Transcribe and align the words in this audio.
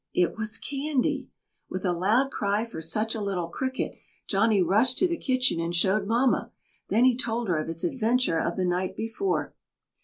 It 0.15 0.35
was 0.35 0.57
candy! 0.57 1.29
With 1.69 1.85
a 1.85 1.93
loud 1.93 2.31
cry 2.31 2.65
for 2.65 2.81
such 2.81 3.13
a 3.13 3.21
little 3.21 3.49
Cricket, 3.49 3.99
Johnny 4.25 4.59
rushed 4.59 4.97
to 4.97 5.07
the 5.07 5.15
kitchen 5.15 5.59
and 5.59 5.75
showed 5.75 6.07
Mamma, 6.07 6.51
then 6.89 7.05
he 7.05 7.15
told 7.15 7.47
her 7.49 7.59
of 7.59 7.67
his 7.67 7.83
adventure 7.83 8.39
of 8.39 8.55
the 8.57 8.65
night 8.65 8.95
before. 8.95 9.53